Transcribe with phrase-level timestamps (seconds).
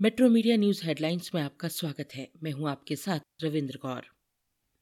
[0.00, 4.02] Metro media news headlines में आपका स्वागत है। मैं हूँ आपके साथ Ravindra Kaur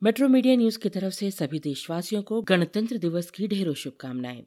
[0.03, 4.43] metro media news की तरफ़ से सभी देशवासियों को गणतंत्र दिवस की ढेरों शुभकामनाएँ।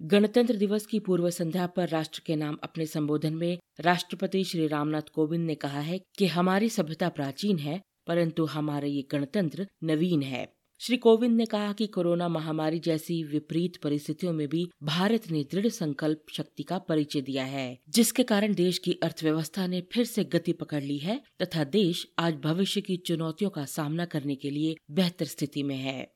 [0.00, 5.12] गणतंत्र दिवस की पूर्व संध्या पर राष्ट्र के नाम अपने संबोधन में राष्ट्रपति श्री रामनाथ
[5.14, 10.46] कोविंद ने कहा है कि हमारी सभ्यता प्राचीन है, परंतु हमारा ये गणतंत्र नवीन है।
[10.80, 15.68] श्री कोविंद ने कहा कि कोरोना महामारी जैसी विपरीत परिस्थितियों में भी भारत ने दृढ़
[15.68, 20.52] संकल्प शक्ति का परिचय दिया है, जिसके कारण देश की अर्थव्यवस्था ने फिर से गति
[20.52, 25.24] पकड़ ली है तथा देश आज भविष्य की चुनौतियों का सामना करने के लिए बेहतर
[25.24, 26.14] स्थिति में है।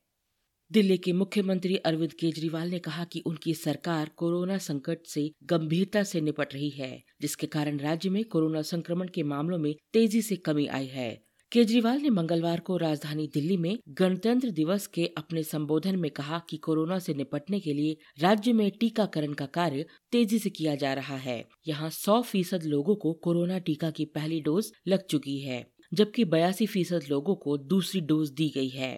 [0.71, 6.21] दिल्ली के मुख्यमंत्री अरविंद केजरीवाल ने कहा कि उनकी सरकार कोरोना संकट से गंभीरता से
[6.21, 10.67] निपट रही है, जिसके कारण राज्य में कोरोना संक्रमण के मामलों में तेज़ी से कमी
[10.67, 11.22] आई है।
[11.53, 16.57] केजरीवाल ने मंगलवार को राजधानी दिल्ली में गणतंत्र दिवस के अपने संबोधन में कहा कि
[16.57, 21.17] कोरोना से निपटने के लिए राज्य में टीकाकरण का कार्य तेज़ी से किया जा रहा
[21.17, 26.25] है। यहाँ 100 फ़ीसद लोगों को कोरोना टीका की पहली डोज लग चुकी है, जबकि
[26.25, 28.97] बयासी फ़ीसद लोगों को दूसरी डोज दी गई है।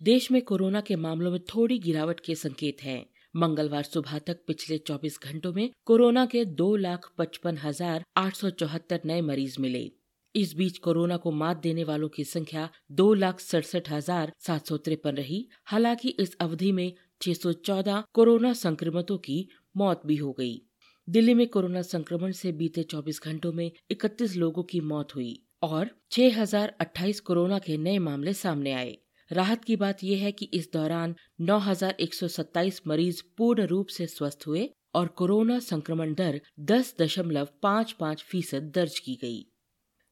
[0.00, 3.04] देश में कोरोना के मामलों में थोड़ी गिरावट के संकेत हैं।
[3.34, 8.50] मंगलवार सुबह तक पिछले 24 घंटों में कोरोना के दो लाख पचपन हज़ार आठ सौ
[8.50, 9.90] चौहत्तर नए मरीज़ मिले।
[10.34, 14.76] इस बीच कोरोना को मात देने वालों की संख्या दो लाख सड़सठ हज़ार सात सौ
[14.76, 20.60] तिरपन रही हालाँकि इस अवधि में 614 कोरोना संक्रमितों की मौत भी हो गई।
[21.08, 25.90] दिल्ली में कोरोना संक्रमण से बीते 24 घंटों में 31 लोगों की मौत हुई और
[26.10, 28.96] 6028 कोरोना के नए मामले सामने आए
[29.30, 34.68] राहत की बात यह है कि इस दौरान 9127 मरीज़ पूर्ण रूप से स्वस्थ हुए
[34.94, 39.49] और कोरोना संक्रमण दर दस दशमलव पाँच पाँच फ़ीसद दर्ज की गई।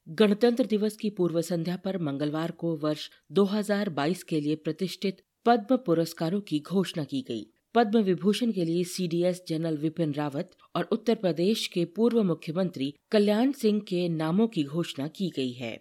[0.09, 6.41] गणतंत्र दिवस की पूर्व संध्या पर मंगलवार को वर्ष 2022 के लिए प्रतिष्ठित पद्म पुरस्कारों
[6.41, 11.67] की घोषणा की गई। पद्म विभूषण के लिए सीडीएस जनरल विपिन रावत और उत्तर प्रदेश
[11.67, 15.77] के पूर्व मुख्यमंत्री कल्याण सिंह के नामों की घोषणा की गई है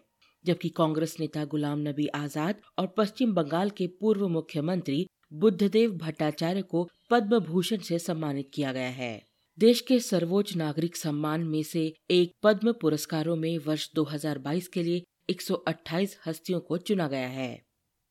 [0.45, 6.87] जबकि कांग्रेस नेता गुलाम नबी आज़ाद और पश्चिम बंगाल के पूर्व मुख्यमंत्री बुद्धदेव भट्टाचार्य को
[7.09, 9.26] पद्म भूषण से सम्मानित किया गया है
[9.57, 11.81] देश के सर्वोच्च नागरिक सम्मान में से
[12.11, 17.49] एक पद्म पुरस्कारों में वर्ष 2022 के लिए 128 हस्तियों को चुना गया है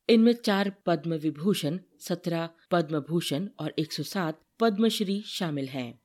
[0.09, 6.01] इनमें चार पद्म विभूषण सत्रह पद्म भूषण और 107 पद्मश्री शामिल हैं।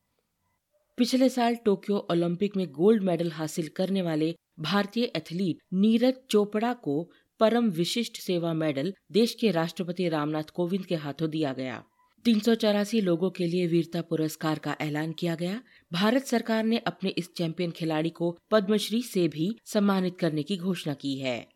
[0.97, 7.11] पिछले साल टोक्यो ओलंपिक में गोल्ड मेडल हासिल करने वाले भारतीय एथलीट नीरज चोपड़ा को
[7.39, 11.83] परम विशिष्ट सेवा मेडल देश के राष्ट्रपति रामनाथ कोविंद के हाथों दिया गया
[12.25, 15.61] तीन सौ चौरासी लोगों के लिए वीरता पुरस्कार का ऐलान किया गया।
[15.93, 20.93] भारत सरकार ने अपने इस चैंपियन खिलाड़ी को पद्मश्री से भी सम्मानित करने की घोषणा
[20.93, 21.47] की है।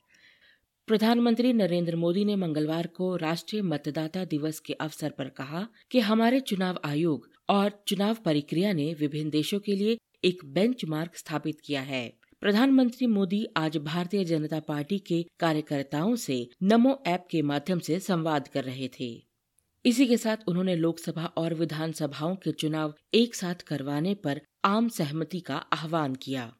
[0.88, 6.40] प्रधानमंत्री नरेंद्र मोदी ने मंगलवार को राष्ट्रीय मतदाता दिवस के अवसर पर कहा कि हमारे
[6.40, 12.14] चुनाव आयोग और चुनाव प्रक्रिया ने विभिन्न देशों के लिए एक बेंचमार्क स्थापित किया है।
[12.42, 18.48] प्रधानमंत्री मोदी आज भारतीय जनता पार्टी के कार्यकर्ताओं से नमो ऐप के माध्यम से संवाद
[18.48, 19.25] कर रहे थे।
[19.86, 25.40] इसी के साथ उन्होंने लोकसभा और विधानसभाओं के चुनाव एक साथ करवाने पर आम सहमति
[25.40, 26.54] का आह्वान किया।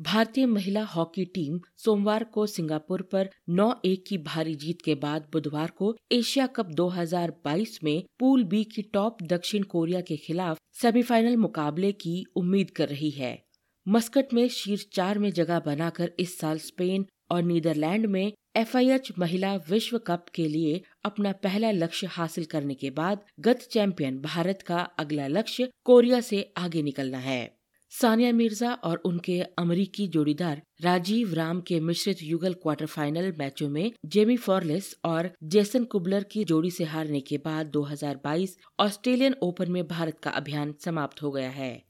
[0.00, 5.70] भारतीय महिला हॉकी टीम सोमवार को सिंगापुर पर 9-1 की भारी जीत के बाद बुधवार
[5.70, 11.92] को एशिया कप 2022 में पूल बी की टॉप दक्षिण कोरिया के खिलाफ सेमीफाइनल मुकाबले
[11.92, 13.44] की उम्मीद कर रही है।
[13.88, 19.54] मस्कट में शीर्ष चार में जगह बनाकर इस साल स्पेन और नीदरलैंड में एफआईएच महिला
[19.56, 24.78] विश्व कप के लिए अपना पहला लक्ष्य हासिल करने के बाद गत चैंपियन भारत का
[24.78, 27.58] अगला लक्ष्य कोरिया से आगे निकलना है।
[27.90, 33.92] सानिया मिर्ज़ा और उनके अमरीकी जोड़ीदार राजीव राम के मिश्रित युगल क्वार्टर फाइनल मैचों में
[34.06, 39.86] जेमी फॉर्लेस और जेसन कुबलर की जोड़ी से हारने के बाद 2022 ऑस्ट्रेलियन ओपन में
[39.86, 41.87] भारत का अभियान समाप्त हो गया है।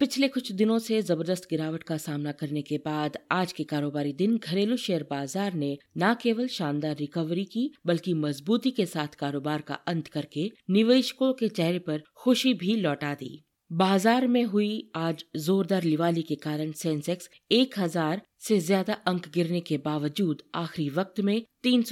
[0.00, 4.36] पिछले कुछ दिनों से ज़बरदस्त गिरावट का सामना करने के बाद आज के कारोबारी दिन
[4.38, 9.74] घरेलू शेयर बाज़ार ने न केवल शानदार रिकवरी की, बल्कि मजबूती के साथ कारोबार का
[9.88, 13.32] अंत करके निवेशकों के चेहरे पर खुशी भी लौटा दी।
[13.70, 19.60] बाज़ार में हुई आज जोरदार लिवाली के कारण सेंसेक्स एक हज़ार से ज़्यादा अंक गिरने
[19.60, 21.82] के बावजूद आखिरी वक्त में तीन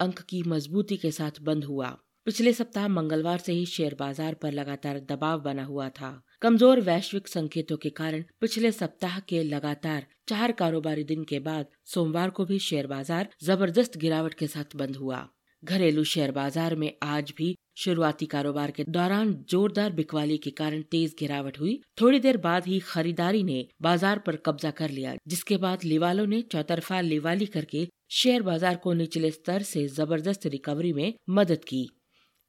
[0.00, 4.52] अंक की मजबूती के साथ बंद हुआ। पिछले सप्ताह मंगलवार से ही शेयर बाज़ार पर
[4.52, 6.08] लगातार दबाव बना हुआ था।
[6.42, 12.30] कमज़ोर वैश्विक संकेतों के कारण पिछले सप्ताह के लगातार चार कारोबारी दिन के बाद सोमवार
[12.30, 15.26] को भी शेयर बाज़ार ज़बरदस्त गिरावट के साथ बंद हुआ।
[15.62, 21.14] घरेलू शेयर बाज़ार में आज भी शुरुआती कारोबार के दौरान जोरदार बिकवाली के कारण तेज
[21.18, 25.84] गिरावट हुई। थोड़ी देर बाद ही खरीदारी ने बाज़ार पर कब्जा कर लिया, जिसके बाद
[25.84, 31.64] लिवालों ने चौतरफा लिवाली करके शेयर बाज़ार को निचले स्तर से ज़बरदस्त रिकवरी में मदद
[31.64, 31.88] की।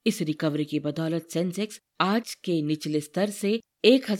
[0.07, 4.11] इस रिकवरी की बदौलत सेंसेक्स आज के निचले स्तर से एक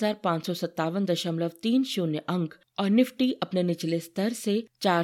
[2.30, 5.04] अंक और निफ्टी अपने निचले स्तर से चार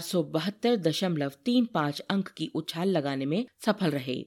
[2.09, 4.25] अंक की उछाल लगाने में सफल रहे।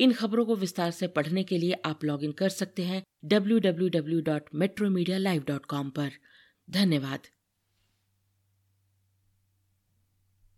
[0.00, 3.58] इन खबरों को विस्तार से पढ़ने के लिए आप लॉग इन कर सकते हैं W
[3.58, 5.92] W W dot metro media live dot com
[6.70, 7.20] धन्यवाद।